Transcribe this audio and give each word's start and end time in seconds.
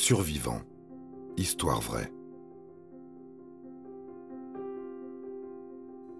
Survivant. 0.00 0.60
Histoire 1.36 1.80
vraie. 1.80 2.08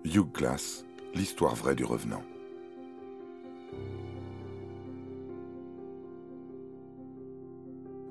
Hugh 0.05 0.33
Glass, 0.33 0.85
l'histoire 1.15 1.55
vraie 1.55 1.77
du 1.77 1.85
revenant. 1.85 2.25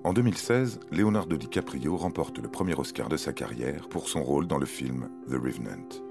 En 0.06 0.14
2016, 0.14 0.80
Leonardo 0.90 1.36
DiCaprio 1.36 1.98
remporte 1.98 2.40
le 2.40 2.48
premier 2.48 2.76
Oscar 2.76 3.10
de 3.10 3.18
sa 3.18 3.34
carrière 3.34 3.90
pour 3.90 4.08
son 4.08 4.24
rôle 4.24 4.48
dans 4.48 4.60
le 4.60 4.66
film 4.66 5.10
The 5.28 5.34
Revenant. 5.34 6.02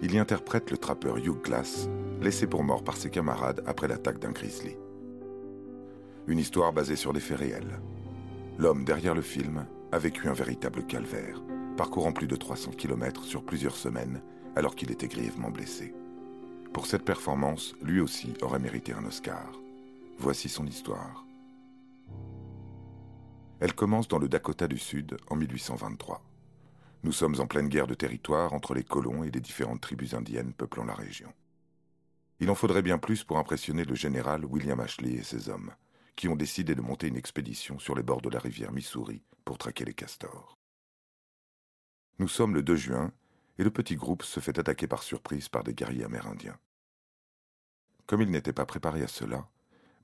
Il 0.00 0.14
y 0.14 0.18
interprète 0.18 0.70
le 0.70 0.78
trappeur 0.78 1.18
Hugh 1.18 1.42
Glass, 1.42 1.90
laissé 2.22 2.46
pour 2.46 2.64
mort 2.64 2.82
par 2.82 2.96
ses 2.96 3.10
camarades 3.10 3.62
après 3.66 3.86
l'attaque 3.86 4.18
d'un 4.18 4.32
grizzly. 4.32 4.78
Une 6.28 6.38
histoire 6.38 6.74
basée 6.74 6.96
sur 6.96 7.14
des 7.14 7.20
faits 7.20 7.38
réels. 7.38 7.80
L'homme 8.58 8.84
derrière 8.84 9.14
le 9.14 9.22
film 9.22 9.66
a 9.92 9.98
vécu 9.98 10.28
un 10.28 10.34
véritable 10.34 10.84
calvaire, 10.84 11.42
parcourant 11.78 12.12
plus 12.12 12.26
de 12.26 12.36
300 12.36 12.72
km 12.72 13.24
sur 13.24 13.42
plusieurs 13.42 13.76
semaines 13.76 14.20
alors 14.54 14.74
qu'il 14.74 14.90
était 14.90 15.08
grièvement 15.08 15.50
blessé. 15.50 15.94
Pour 16.74 16.84
cette 16.84 17.06
performance, 17.06 17.74
lui 17.82 17.98
aussi 18.00 18.34
aurait 18.42 18.58
mérité 18.58 18.92
un 18.92 19.06
Oscar. 19.06 19.58
Voici 20.18 20.50
son 20.50 20.66
histoire. 20.66 21.24
Elle 23.60 23.72
commence 23.72 24.06
dans 24.06 24.18
le 24.18 24.28
Dakota 24.28 24.68
du 24.68 24.78
Sud 24.78 25.16
en 25.30 25.36
1823. 25.36 26.22
Nous 27.04 27.12
sommes 27.12 27.40
en 27.40 27.46
pleine 27.46 27.68
guerre 27.68 27.86
de 27.86 27.94
territoire 27.94 28.52
entre 28.52 28.74
les 28.74 28.84
colons 28.84 29.24
et 29.24 29.30
les 29.30 29.40
différentes 29.40 29.80
tribus 29.80 30.12
indiennes 30.12 30.52
peuplant 30.52 30.84
la 30.84 30.94
région. 30.94 31.32
Il 32.40 32.50
en 32.50 32.54
faudrait 32.54 32.82
bien 32.82 32.98
plus 32.98 33.24
pour 33.24 33.38
impressionner 33.38 33.84
le 33.84 33.94
général 33.94 34.44
William 34.44 34.78
Ashley 34.78 35.12
et 35.12 35.22
ses 35.22 35.48
hommes, 35.48 35.72
qui 36.18 36.28
ont 36.28 36.36
décidé 36.36 36.74
de 36.74 36.82
monter 36.82 37.06
une 37.06 37.16
expédition 37.16 37.78
sur 37.78 37.94
les 37.94 38.02
bords 38.02 38.20
de 38.20 38.28
la 38.28 38.38
rivière 38.38 38.72
Missouri 38.72 39.22
pour 39.46 39.56
traquer 39.56 39.86
les 39.86 39.94
castors. 39.94 40.58
Nous 42.18 42.28
sommes 42.28 42.54
le 42.54 42.62
2 42.62 42.76
juin 42.76 43.12
et 43.56 43.64
le 43.64 43.70
petit 43.70 43.96
groupe 43.96 44.22
se 44.22 44.40
fait 44.40 44.58
attaquer 44.58 44.86
par 44.86 45.02
surprise 45.02 45.48
par 45.48 45.64
des 45.64 45.72
guerriers 45.72 46.04
amérindiens. 46.04 46.58
Comme 48.06 48.20
ils 48.20 48.30
n'étaient 48.30 48.52
pas 48.52 48.66
préparés 48.66 49.02
à 49.02 49.08
cela, 49.08 49.48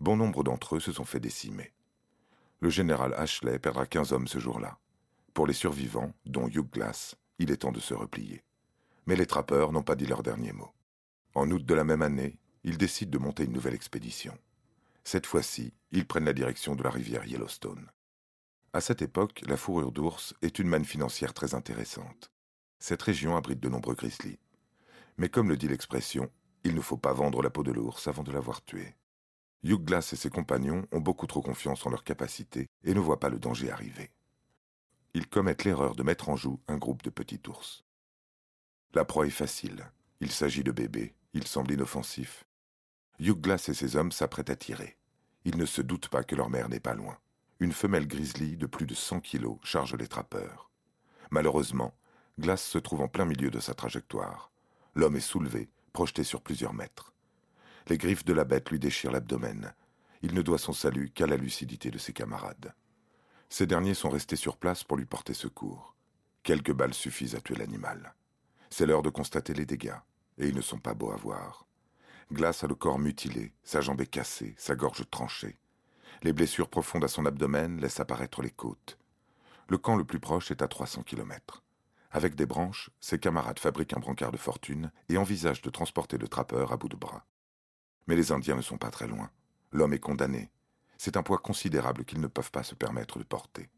bon 0.01 0.17
nombre 0.17 0.43
d'entre 0.43 0.77
eux 0.77 0.81
se 0.81 0.93
sont 0.93 1.05
fait 1.05 1.21
décimer 1.21 1.75
le 2.65 2.71
général 2.71 3.13
Ashley 3.15 3.59
perdra 3.59 3.85
15 3.85 4.15
hommes 4.15 4.27
ce 4.27 4.39
jour-là. 4.39 4.79
Pour 5.35 5.47
les 5.47 5.53
survivants, 5.53 6.15
dont 6.25 6.49
Hugh 6.49 6.71
Glass, 6.73 7.15
il 7.39 7.51
est 7.51 7.59
temps 7.59 7.73
de 7.73 7.79
se 7.79 7.93
replier. 7.93 8.43
Mais 9.05 9.17
les 9.17 9.27
trappeurs 9.27 9.71
n'ont 9.71 9.83
pas 9.83 9.97
dit 9.97 10.07
leur 10.07 10.23
dernier 10.23 10.55
mot. 10.55 10.71
En 11.35 11.51
août 11.51 11.63
de 11.63 11.75
la 11.75 11.85
même 11.85 12.01
année, 12.01 12.39
ils 12.63 12.79
décident 12.79 13.11
de 13.11 13.23
monter 13.23 13.45
une 13.45 13.53
nouvelle 13.53 13.75
expédition. 13.75 14.33
Cette 15.05 15.27
fois-ci, 15.27 15.75
ils 15.93 16.07
prennent 16.07 16.25
la 16.25 16.33
direction 16.33 16.75
de 16.75 16.83
la 16.83 16.91
rivière 16.91 17.27
Yellowstone. 17.27 17.91
À 18.73 18.81
cette 18.81 19.03
époque, 19.03 19.43
la 19.47 19.57
fourrure 19.57 19.93
d'ours 19.93 20.35
est 20.43 20.59
une 20.59 20.69
manne 20.69 20.85
financière 20.85 21.35
très 21.35 21.55
intéressante. 21.55 22.33
Cette 22.79 23.03
région 23.03 23.37
abrite 23.37 23.61
de 23.61 23.69
nombreux 23.69 23.95
grizzlies. 23.95 24.41
Mais 25.17 25.29
comme 25.29 25.49
le 25.49 25.57
dit 25.57 25.69
l'expression, 25.69 26.31
il 26.65 26.75
ne 26.75 26.81
faut 26.81 26.97
pas 26.97 27.13
vendre 27.13 27.43
la 27.43 27.51
peau 27.51 27.63
de 27.63 27.71
l'ours 27.71 28.09
avant 28.09 28.25
de 28.25 28.33
l'avoir 28.33 28.65
tué. 28.65 28.97
Hugh 29.63 29.85
Glass 29.85 30.13
et 30.13 30.17
ses 30.17 30.31
compagnons 30.31 30.87
ont 30.91 31.01
beaucoup 31.01 31.27
trop 31.27 31.41
confiance 31.41 31.87
en 31.87 31.91
leurs 31.91 32.05
capacités 32.05 32.69
et 32.83 32.95
ne 32.95 33.01
voient 33.01 33.21
pas 33.21 33.29
le 33.29 33.39
danger 33.39 33.71
arriver. 33.71 34.11
Ils 35.15 35.29
commettent 35.29 35.65
l'erreur 35.65 35.95
de 35.95 36.03
mettre 36.03 36.29
en 36.29 36.37
joue 36.37 36.61
un 36.67 36.77
groupe 36.77 37.03
de 37.03 37.11
petits 37.11 37.41
ours. 37.47 37.85
La 38.95 39.05
proie 39.05 39.27
est 39.27 39.31
facile. 39.31 39.91
Il 40.21 40.33
s'agit 40.33 40.65
de 40.65 40.73
bébés, 40.73 41.15
ils 41.33 41.47
semblent 41.47 41.73
inoffensifs. 41.73 42.45
Hugh 43.21 43.41
Glass 43.41 43.69
et 43.69 43.75
ses 43.75 43.97
hommes 43.97 44.13
s'apprêtent 44.13 44.51
à 44.51 44.57
tirer. 44.57 44.97
Ils 45.45 45.57
ne 45.57 45.67
se 45.67 45.83
doutent 45.83 46.09
pas 46.09 46.25
que 46.25 46.35
leur 46.35 46.51
mère 46.51 46.69
n'est 46.69 46.81
pas 46.81 46.95
loin. 46.95 47.17
Une 47.61 47.73
femelle 47.73 48.09
grizzly 48.09 48.57
de 48.57 48.67
plus 48.67 48.87
de 48.87 48.95
100 48.95 49.21
kilos 49.21 49.59
charge 49.63 49.95
les 49.95 50.09
trappeurs. 50.09 50.71
Malheureusement, 51.31 51.95
Glass 52.39 52.65
se 52.65 52.79
trouve 52.79 53.03
en 53.03 53.09
plein 53.09 53.25
milieu 53.25 53.51
de 53.51 53.61
sa 53.61 53.75
trajectoire. 53.75 54.51
L'homme 54.95 55.17
est 55.17 55.21
soulevé, 55.21 55.71
projeté 55.93 56.25
sur 56.25 56.41
plusieurs 56.41 56.75
mètres. 56.75 57.13
Les 57.89 57.99
griffes 57.99 58.25
de 58.25 58.33
la 58.33 58.45
bête 58.45 58.71
lui 58.71 58.79
déchirent 58.79 59.13
l'abdomen. 59.13 59.73
Il 60.23 60.35
ne 60.35 60.43
doit 60.43 60.59
son 60.59 60.73
salut 60.73 61.11
qu'à 61.11 61.27
la 61.27 61.37
lucidité 61.37 61.91
de 61.91 61.99
ses 61.99 62.13
camarades. 62.13 62.75
Ces 63.49 63.67
derniers 63.67 63.95
sont 63.95 64.11
restés 64.11 64.37
sur 64.37 64.57
place 64.57 64.83
pour 64.83 64.97
lui 64.97 65.07
porter 65.07 65.35
secours. 65.35 65.95
Quelques 66.43 66.73
balles 66.73 66.95
suffisent 66.95 67.37
à 67.37 67.41
tuer 67.41 67.55
l'animal. 67.55 68.15
C'est 68.71 68.87
l'heure 68.87 69.03
de 69.03 69.11
constater 69.11 69.55
les 69.55 69.67
dégâts, 69.67 69.95
et 70.39 70.49
ils 70.49 70.57
ne 70.57 70.61
sont 70.61 70.81
pas 70.81 70.95
beaux 70.95 71.13
à 71.13 71.17
voir. 71.17 71.67
Glace 72.33 72.65
a 72.65 72.67
le 72.67 72.75
corps 72.75 72.99
mutilé, 72.99 73.53
sa 73.63 73.81
jambe 73.81 74.01
est 74.01 74.07
cassée, 74.07 74.55
sa 74.57 74.75
gorge 74.75 75.09
tranchée. 75.11 75.59
Les 76.23 76.33
blessures 76.33 76.71
profondes 76.71 77.05
à 77.05 77.09
son 77.09 77.27
abdomen 77.27 77.81
laissent 77.81 78.01
apparaître 78.01 78.43
les 78.43 78.51
côtes. 78.51 78.99
Le 79.69 79.79
camp 79.79 79.97
le 79.97 80.05
plus 80.05 80.21
proche 80.21 80.51
est 80.51 80.63
à 80.63 80.69
300 80.69 81.03
km. 81.03 81.63
Avec 82.11 82.35
des 82.35 82.47
branches, 82.47 82.91
ses 83.01 83.19
camarades 83.19 83.59
fabriquent 83.59 83.97
un 83.97 84.01
brancard 84.01 84.33
de 84.33 84.37
fortune 84.37 84.93
et 85.09 85.19
envisagent 85.19 85.63
de 85.63 85.71
transporter 85.71 86.17
le 86.17 86.29
trappeur 86.29 86.73
à 86.73 86.77
bout 86.77 86.89
de 86.89 86.97
bras. 86.97 87.27
Mais 88.07 88.17
les 88.17 88.33
Indiens 88.33 88.57
ne 88.57 88.63
sont 88.63 88.79
pas 88.79 88.91
très 88.91 89.09
loin. 89.09 89.31
L'homme 89.73 89.95
est 89.95 89.99
condamné. 89.99 90.51
C'est 90.97 91.17
un 91.17 91.23
poids 91.23 91.39
considérable 91.39 92.05
qu'ils 92.05 92.21
ne 92.21 92.29
peuvent 92.29 92.53
pas 92.53 92.63
se 92.63 92.75
permettre 92.75 93.19
de 93.19 93.25
porter. 93.25 93.69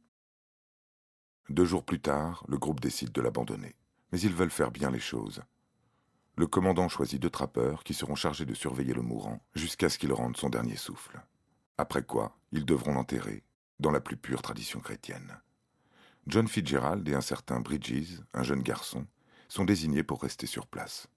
Deux 1.49 1.65
jours 1.65 1.85
plus 1.85 2.01
tard, 2.01 2.45
le 2.49 2.59
groupe 2.59 2.81
décide 2.81 3.13
de 3.13 3.21
l'abandonner. 3.21 3.75
Mais 4.13 4.21
ils 4.21 4.35
veulent 4.35 4.51
faire 4.51 4.71
bien 4.71 4.91
les 4.91 5.01
choses. 5.01 5.43
Le 6.37 6.47
commandant 6.47 6.89
choisit 6.89 7.21
deux 7.21 7.31
trappeurs 7.31 7.83
qui 7.83 7.95
seront 7.95 8.15
chargés 8.15 8.45
de 8.45 8.53
surveiller 8.53 8.93
le 8.93 9.01
mourant 9.01 9.41
jusqu'à 9.55 9.89
ce 9.89 9.99
qu'il 9.99 10.13
rende 10.13 10.37
son 10.37 10.51
dernier 10.51 10.77
souffle. 10.77 11.23
Après 11.79 12.03
quoi, 12.03 12.37
ils 12.53 12.67
devront 12.67 12.93
l'enterrer, 12.93 13.43
dans 13.81 13.91
la 13.91 14.01
plus 14.01 14.19
pure 14.19 14.43
tradition 14.43 14.81
chrétienne. 14.81 15.41
John 16.27 16.47
Fitzgerald 16.47 17.09
et 17.09 17.15
un 17.15 17.23
certain 17.23 17.61
Bridges, 17.61 18.21
un 18.35 18.43
jeune 18.43 18.63
garçon, 18.63 19.07
sont 19.49 19.65
désignés 19.65 20.03
pour 20.03 20.21
rester 20.21 20.47
sur 20.47 20.67
place. 20.67 21.09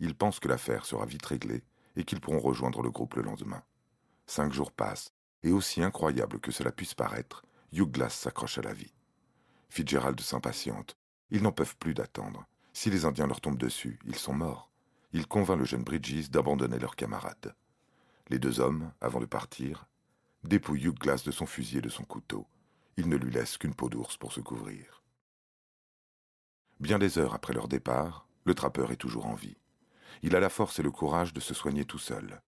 Ils 0.00 0.16
pensent 0.16 0.40
que 0.40 0.48
l'affaire 0.48 0.86
sera 0.86 1.06
vite 1.06 1.26
réglée 1.26 1.62
et 1.94 2.02
qu'ils 2.02 2.20
pourront 2.20 2.40
rejoindre 2.40 2.82
le 2.82 2.90
groupe 2.90 3.14
le 3.14 3.22
lendemain. 3.22 3.62
Cinq 4.26 4.52
jours 4.52 4.72
passent, 4.72 5.12
et 5.44 5.52
aussi 5.52 5.82
incroyable 5.82 6.40
que 6.40 6.50
cela 6.50 6.72
puisse 6.72 6.94
paraître, 6.94 7.44
Hugh 7.72 7.90
Glass 7.90 8.14
s'accroche 8.14 8.58
à 8.58 8.62
la 8.62 8.72
vie. 8.72 8.92
Fitzgerald 9.68 10.20
s'impatiente. 10.20 10.96
Ils 11.30 11.42
n'en 11.42 11.52
peuvent 11.52 11.76
plus 11.76 11.94
d'attendre. 11.94 12.46
Si 12.72 12.90
les 12.90 13.04
Indiens 13.04 13.26
leur 13.26 13.40
tombent 13.40 13.58
dessus, 13.58 13.98
ils 14.04 14.16
sont 14.16 14.34
morts. 14.34 14.70
Il 15.12 15.26
convainc 15.26 15.58
le 15.58 15.64
jeune 15.64 15.84
Bridges 15.84 16.30
d'abandonner 16.30 16.78
leurs 16.78 16.96
camarades. 16.96 17.54
Les 18.28 18.38
deux 18.38 18.60
hommes, 18.60 18.92
avant 19.00 19.20
de 19.20 19.26
partir, 19.26 19.86
dépouillent 20.44 20.86
Hugh 20.86 20.98
Glass 20.98 21.24
de 21.24 21.30
son 21.30 21.46
fusil 21.46 21.78
et 21.78 21.82
de 21.82 21.88
son 21.88 22.04
couteau. 22.04 22.46
Ils 22.96 23.08
ne 23.08 23.16
lui 23.16 23.30
laissent 23.30 23.56
qu'une 23.56 23.74
peau 23.74 23.88
d'ours 23.88 24.16
pour 24.16 24.32
se 24.32 24.40
couvrir. 24.40 25.02
Bien 26.80 26.98
des 26.98 27.18
heures 27.18 27.34
après 27.34 27.54
leur 27.54 27.68
départ, 27.68 28.26
le 28.44 28.54
trappeur 28.54 28.92
est 28.92 28.96
toujours 28.96 29.26
en 29.26 29.34
vie. 29.34 29.56
Il 30.22 30.36
a 30.36 30.40
la 30.40 30.48
force 30.48 30.78
et 30.78 30.82
le 30.82 30.90
courage 30.90 31.32
de 31.32 31.40
se 31.40 31.54
soigner 31.54 31.84
tout 31.84 31.98
seul. 31.98 32.40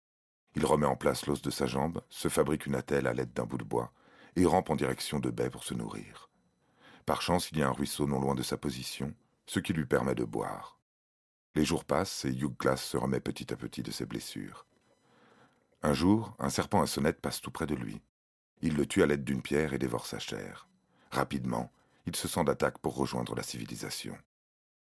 Il 0.55 0.67
remet 0.67 0.87
en 0.87 0.97
place 0.97 1.27
l'os 1.27 1.43
de 1.43 1.51
sa 1.51 1.67
jambe, 1.67 2.03
se 2.11 2.29
fabrique 2.29 2.67
une 2.67 2.75
attelle 2.75 3.07
à 3.07 3.13
l'aide 3.13 3.33
d'un 3.33 3.45
bout 3.45 3.59
de 3.59 3.65
bois, 3.65 3.93
et 4.37 4.45
rampe 4.45 4.71
en 4.71 4.77
direction 4.77 5.19
de 5.19 5.31
baies 5.31 5.51
pour 5.51 5.65
se 5.65 5.75
nourrir. 5.75 6.29
Par 7.07 7.23
chance, 7.23 7.51
il 7.51 7.59
y 7.59 7.63
a 7.63 7.69
un 7.69 7.73
ruisseau 7.73 8.07
non 8.07 8.21
loin 8.21 8.35
de 8.35 8.43
sa 8.43 8.57
position, 8.57 9.15
ce 9.49 9.61
qui 9.61 9.73
lui 9.73 9.87
permet 9.87 10.15
de 10.15 10.25
boire. 10.25 10.79
Les 11.55 11.65
jours 11.65 11.87
passent 11.87 12.27
et 12.27 12.31
Hugh 12.31 12.55
Glass 12.59 12.85
se 12.85 12.97
remet 12.99 13.19
petit 13.19 13.53
à 13.53 13.57
petit 13.57 13.83
de 13.83 13.91
ses 13.91 14.05
blessures. 14.05 14.67
Un 15.83 15.95
jour, 15.95 16.37
un 16.39 16.51
serpent 16.51 16.83
à 16.83 16.87
sonnette 16.87 17.21
passe 17.21 17.41
tout 17.41 17.51
près 17.51 17.67
de 17.67 17.75
lui. 17.75 18.03
Il 18.61 18.77
le 18.77 18.85
tue 18.85 19.03
à 19.03 19.07
l'aide 19.07 19.25
d'une 19.25 19.41
pierre 19.41 19.73
et 19.73 19.79
dévore 19.79 20.07
sa 20.07 20.19
chair. 20.19 20.69
Rapidement, 21.11 21.73
il 22.05 22.15
se 22.15 22.29
sent 22.29 22.45
d'attaque 22.45 22.79
pour 22.79 22.95
rejoindre 22.95 23.35
la 23.35 23.43
civilisation. 23.43 24.17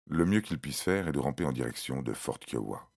Le 0.08 0.26
mieux 0.26 0.42
qu'il 0.42 0.60
puisse 0.60 0.82
faire 0.82 1.08
est 1.08 1.12
de 1.12 1.20
ramper 1.20 1.46
en 1.46 1.52
direction 1.52 2.02
de 2.02 2.14
Fort 2.14 2.40
Kiowa. 2.40 2.90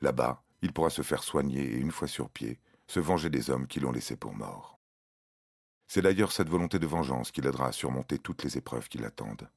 Là-bas, 0.00 0.42
il 0.62 0.72
pourra 0.72 0.90
se 0.90 1.02
faire 1.02 1.22
soigner 1.22 1.62
et, 1.62 1.78
une 1.78 1.92
fois 1.92 2.08
sur 2.08 2.28
pied, 2.28 2.58
se 2.88 2.98
venger 2.98 3.30
des 3.30 3.50
hommes 3.50 3.68
qui 3.68 3.78
l'ont 3.78 3.92
laissé 3.92 4.16
pour 4.16 4.34
mort. 4.34 4.80
C'est 5.86 6.02
d'ailleurs 6.02 6.32
cette 6.32 6.48
volonté 6.48 6.80
de 6.80 6.86
vengeance 6.86 7.30
qui 7.30 7.40
l'aidera 7.40 7.68
à 7.68 7.72
surmonter 7.72 8.18
toutes 8.18 8.42
les 8.42 8.58
épreuves 8.58 8.88
qui 8.88 8.98
l'attendent. 8.98 9.48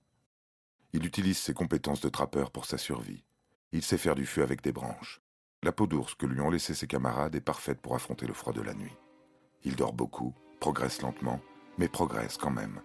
Il 0.94 1.06
utilise 1.06 1.38
ses 1.38 1.54
compétences 1.54 2.02
de 2.02 2.10
trappeur 2.10 2.52
pour 2.52 2.66
sa 2.66 2.78
survie. 2.78 3.24
Il 3.72 3.82
sait 3.82 3.98
faire 3.98 4.16
du 4.16 4.26
feu 4.26 4.44
avec 4.44 4.62
des 4.62 4.74
branches. 4.74 5.22
La 5.64 5.72
peau 5.72 5.88
d'ours 5.88 6.16
que 6.16 6.26
lui 6.26 6.42
ont 6.42 6.50
laissé 6.50 6.74
ses 6.74 6.88
camarades 6.88 7.36
est 7.36 7.42
parfaite 7.42 7.80
pour 7.80 7.96
affronter 7.96 8.28
le 8.28 8.34
froid 8.34 8.52
de 8.52 8.62
la 8.62 8.74
nuit. 8.74 8.98
Il 9.64 9.76
dort 9.76 9.94
beaucoup, 9.94 10.34
progresse 10.60 11.02
lentement, 11.02 11.40
mais 11.78 11.88
progresse 11.88 12.38
quand 12.38 12.52
même. 12.52 12.82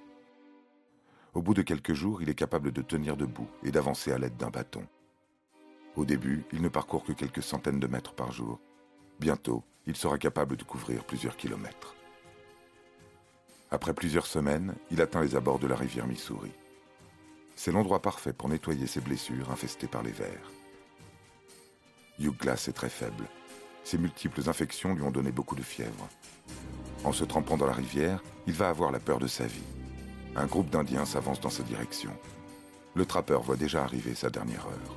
Au 1.35 1.43
bout 1.43 1.55
de 1.55 1.63
quelques 1.63 1.95
jours, 1.95 2.23
il 2.23 2.29
est 2.29 2.35
capable 2.35 2.71
de 2.71 2.83
tenir 2.83 3.17
debout 3.17 3.49
et 3.63 3.71
d'avancer 3.71 4.13
à 4.13 4.19
l'aide 4.19 4.37
d'un 4.37 4.51
bâton. 4.51 4.87
Au 5.97 6.05
début, 6.05 6.45
il 6.53 6.63
ne 6.63 6.69
parcourt 6.69 7.05
que 7.05 7.13
quelques 7.13 7.43
centaines 7.43 7.81
de 7.81 7.87
mètres 7.87 8.15
par 8.15 8.31
jour. 8.31 8.61
Bientôt, 9.19 9.65
il 9.87 9.97
sera 9.97 10.19
capable 10.19 10.57
de 10.57 10.65
couvrir 10.65 11.05
plusieurs 11.05 11.37
kilomètres. 11.37 11.97
Après 13.71 13.95
plusieurs 13.95 14.27
semaines, 14.27 14.75
il 14.91 15.01
atteint 15.01 15.23
les 15.23 15.35
abords 15.35 15.59
de 15.59 15.67
la 15.67 15.77
rivière 15.77 16.07
Missouri. 16.07 16.53
C'est 17.57 17.73
l'endroit 17.73 18.03
parfait 18.03 18.35
pour 18.35 18.49
nettoyer 18.49 18.87
ses 18.87 19.01
blessures 19.01 19.51
infestées 19.51 19.89
par 19.89 20.03
les 20.03 20.13
vers. 20.13 20.53
Hugh 22.21 22.37
est 22.47 22.73
très 22.73 22.91
faible. 22.91 23.25
Ses 23.83 23.99
multiples 23.99 24.49
infections 24.49 24.95
lui 24.95 25.03
ont 25.03 25.11
donné 25.11 25.33
beaucoup 25.33 25.57
de 25.57 25.63
fièvre. 25.63 26.09
En 27.05 27.13
se 27.13 27.25
trempant 27.25 27.57
dans 27.57 27.67
la 27.67 27.73
rivière, 27.73 28.23
il 28.47 28.53
va 28.53 28.69
avoir 28.69 28.93
la 28.93 29.01
peur 29.01 29.19
de 29.19 29.27
sa 29.27 29.47
vie. 29.47 29.63
Un 30.35 30.47
groupe 30.47 30.71
d'Indiens 30.71 31.07
s'avance 31.07 31.41
dans 31.41 31.51
sa 31.51 31.63
direction. 31.63 32.11
Le 32.95 33.07
trappeur 33.07 33.43
voit 33.43 33.57
déjà 33.57 33.83
arriver 33.83 34.15
sa 34.15 34.29
dernière 34.29 34.67
heure. 34.67 34.97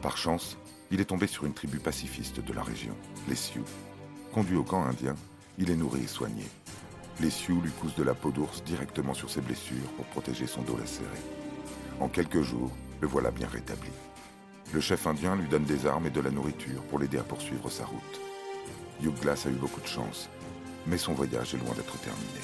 Par 0.00 0.16
chance, 0.16 0.56
il 0.90 1.00
est 1.00 1.06
tombé 1.06 1.26
sur 1.26 1.44
une 1.44 1.54
tribu 1.54 1.78
pacifiste 1.78 2.40
de 2.40 2.52
la 2.52 2.62
région, 2.62 2.94
les 3.28 3.36
Sioux. 3.36 3.64
Conduit 4.32 4.56
au 4.56 4.64
camp 4.64 4.84
indien, 4.84 5.16
il 5.58 5.70
est 5.70 5.76
nourri 5.76 6.04
et 6.04 6.08
soigné. 6.08 6.44
Les 7.20 7.30
Sioux 7.30 7.60
lui 7.60 7.70
poussent 7.70 7.94
de 7.94 8.02
la 8.02 8.14
peau 8.14 8.30
d'ours 8.32 8.62
directement 8.64 9.14
sur 9.14 9.30
ses 9.30 9.40
blessures 9.40 9.92
pour 9.96 10.04
protéger 10.06 10.46
son 10.46 10.62
dos 10.62 10.76
lacéré. 10.76 11.18
En 12.00 12.08
quelques 12.08 12.42
jours, 12.42 12.72
le 13.00 13.06
voilà 13.06 13.30
bien 13.30 13.48
rétabli. 13.48 13.90
Le 14.72 14.80
chef 14.80 15.06
indien 15.06 15.36
lui 15.36 15.48
donne 15.48 15.64
des 15.64 15.86
armes 15.86 16.06
et 16.06 16.10
de 16.10 16.20
la 16.20 16.30
nourriture 16.30 16.82
pour 16.84 16.98
l'aider 16.98 17.18
à 17.18 17.22
poursuivre 17.22 17.70
sa 17.70 17.84
route. 17.84 18.20
Hugh 19.00 19.14
Glass 19.20 19.46
a 19.46 19.50
eu 19.50 19.54
beaucoup 19.54 19.80
de 19.80 19.86
chance, 19.86 20.28
mais 20.86 20.98
son 20.98 21.12
voyage 21.12 21.54
est 21.54 21.58
loin 21.58 21.74
d'être 21.74 21.98
terminé. 22.00 22.40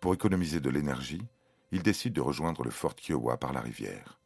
Pour 0.00 0.14
économiser 0.14 0.60
de 0.60 0.70
l'énergie, 0.70 1.22
il 1.72 1.82
décide 1.82 2.12
de 2.12 2.20
rejoindre 2.20 2.62
le 2.62 2.70
fort 2.70 2.94
Kiowa 2.94 3.36
par 3.36 3.52
la 3.52 3.60
rivière. 3.60 4.20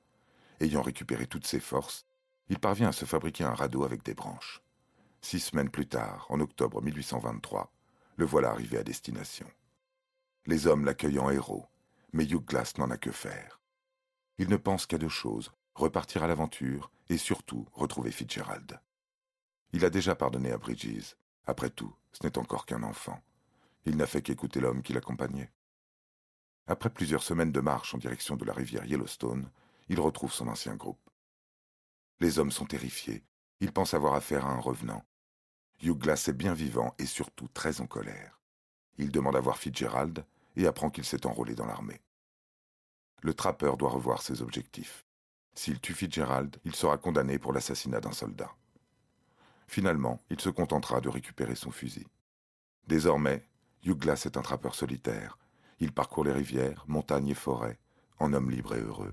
Ayant 0.60 0.82
récupéré 0.82 1.26
toutes 1.26 1.46
ses 1.46 1.60
forces, 1.60 2.06
il 2.48 2.58
parvient 2.58 2.88
à 2.88 2.92
se 2.92 3.06
fabriquer 3.06 3.44
un 3.44 3.54
radeau 3.54 3.84
avec 3.84 4.02
des 4.02 4.14
branches. 4.14 4.62
Six 5.22 5.40
semaines 5.40 5.70
plus 5.70 5.86
tard, 5.86 6.26
en 6.28 6.40
octobre 6.40 6.82
1823, 6.82 7.72
le 8.16 8.24
voilà 8.24 8.50
arrivé 8.50 8.78
à 8.78 8.84
destination. 8.84 9.50
Les 10.46 10.66
hommes 10.66 10.84
l'accueillent 10.84 11.18
en 11.18 11.30
héros, 11.30 11.66
mais 12.12 12.24
Hugh 12.24 12.44
Glass 12.44 12.78
n'en 12.78 12.90
a 12.90 12.96
que 12.96 13.12
faire. 13.12 13.60
Il 14.38 14.48
ne 14.48 14.56
pense 14.56 14.86
qu'à 14.86 14.98
deux 14.98 15.08
choses, 15.08 15.52
repartir 15.74 16.22
à 16.22 16.26
l'aventure 16.26 16.90
et 17.08 17.18
surtout 17.18 17.66
retrouver 17.72 18.10
Fitzgerald. 18.10 18.80
Il 19.72 19.84
a 19.84 19.90
déjà 19.90 20.14
pardonné 20.14 20.52
à 20.52 20.58
Bridges. 20.58 21.16
Après 21.46 21.70
tout, 21.70 21.94
ce 22.12 22.22
n'est 22.22 22.38
encore 22.38 22.66
qu'un 22.66 22.82
enfant. 22.82 23.20
Il 23.84 23.96
n'a 23.96 24.06
fait 24.06 24.22
qu'écouter 24.22 24.60
l'homme 24.60 24.82
qui 24.82 24.92
l'accompagnait. 24.92 25.52
Après 26.66 26.90
plusieurs 26.90 27.22
semaines 27.22 27.52
de 27.52 27.60
marche 27.60 27.94
en 27.94 27.98
direction 27.98 28.36
de 28.36 28.44
la 28.44 28.54
rivière 28.54 28.86
Yellowstone, 28.86 29.50
il 29.88 30.00
retrouve 30.00 30.32
son 30.32 30.48
ancien 30.48 30.76
groupe. 30.76 31.10
Les 32.20 32.38
hommes 32.38 32.52
sont 32.52 32.64
terrifiés. 32.64 33.24
Ils 33.60 33.72
pensent 33.72 33.94
avoir 33.94 34.14
affaire 34.14 34.46
à 34.46 34.52
un 34.52 34.60
revenant. 34.60 35.04
Hugh 35.84 35.98
Glass 35.98 36.28
est 36.28 36.32
bien 36.32 36.54
vivant 36.54 36.94
et 36.98 37.04
surtout 37.04 37.46
très 37.48 37.82
en 37.82 37.86
colère. 37.86 38.40
Il 38.96 39.10
demande 39.10 39.36
à 39.36 39.40
voir 39.40 39.58
Fitzgerald 39.58 40.24
et 40.56 40.66
apprend 40.66 40.88
qu'il 40.88 41.04
s'est 41.04 41.26
enrôlé 41.26 41.54
dans 41.54 41.66
l'armée. 41.66 42.00
Le 43.20 43.34
trappeur 43.34 43.76
doit 43.76 43.90
revoir 43.90 44.22
ses 44.22 44.40
objectifs. 44.40 45.04
S'il 45.52 45.80
tue 45.80 45.92
Fitzgerald, 45.92 46.56
il 46.64 46.74
sera 46.74 46.96
condamné 46.96 47.38
pour 47.38 47.52
l'assassinat 47.52 48.00
d'un 48.00 48.12
soldat. 48.12 48.50
Finalement, 49.66 50.22
il 50.30 50.40
se 50.40 50.48
contentera 50.48 51.02
de 51.02 51.10
récupérer 51.10 51.54
son 51.54 51.70
fusil. 51.70 52.06
Désormais, 52.86 53.46
Hugh 53.84 53.98
Glass 53.98 54.24
est 54.24 54.38
un 54.38 54.42
trappeur 54.42 54.74
solitaire. 54.74 55.38
Il 55.80 55.92
parcourt 55.92 56.24
les 56.24 56.32
rivières, 56.32 56.84
montagnes 56.88 57.28
et 57.28 57.34
forêts, 57.34 57.78
en 58.18 58.32
homme 58.32 58.50
libre 58.50 58.74
et 58.74 58.80
heureux. 58.80 59.12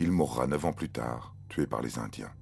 Il 0.00 0.10
mourra 0.10 0.48
neuf 0.48 0.64
ans 0.64 0.72
plus 0.72 0.90
tard, 0.90 1.36
tué 1.48 1.68
par 1.68 1.80
les 1.80 1.98
Indiens. 1.98 2.34